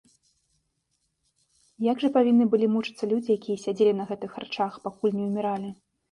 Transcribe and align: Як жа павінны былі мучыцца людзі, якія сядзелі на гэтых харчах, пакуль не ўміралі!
Як 1.87 1.99
жа 2.03 2.09
павінны 2.15 2.47
былі 2.53 2.69
мучыцца 2.75 3.09
людзі, 3.11 3.29
якія 3.39 3.57
сядзелі 3.65 3.91
на 3.99 4.07
гэтых 4.13 4.29
харчах, 4.39 4.79
пакуль 4.87 5.13
не 5.19 5.23
ўміралі! 5.29 5.69